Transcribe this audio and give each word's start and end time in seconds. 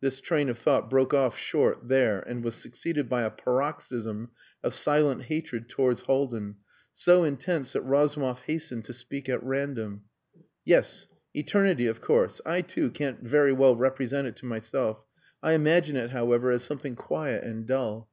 This 0.00 0.20
train 0.20 0.48
of 0.48 0.58
thought 0.58 0.90
broke 0.90 1.14
off 1.14 1.38
short 1.38 1.86
there 1.86 2.18
and 2.18 2.42
was 2.42 2.56
succeeded 2.56 3.08
by 3.08 3.22
a 3.22 3.30
paroxysm 3.30 4.32
of 4.64 4.74
silent 4.74 5.22
hatred 5.26 5.68
towards 5.68 6.00
Haldin, 6.06 6.56
so 6.92 7.22
intense 7.22 7.72
that 7.72 7.82
Razumov 7.82 8.40
hastened 8.40 8.86
to 8.86 8.92
speak 8.92 9.28
at 9.28 9.40
random. 9.44 10.02
"Yes. 10.64 11.06
Eternity, 11.32 11.86
of 11.86 12.00
course. 12.00 12.40
I, 12.44 12.60
too, 12.60 12.90
can't 12.90 13.22
very 13.22 13.52
well 13.52 13.76
represent 13.76 14.26
it 14.26 14.34
to 14.38 14.46
myself.... 14.46 15.06
I 15.44 15.52
imagine 15.52 15.94
it, 15.94 16.10
however, 16.10 16.50
as 16.50 16.64
something 16.64 16.96
quiet 16.96 17.44
and 17.44 17.68
dull. 17.68 18.10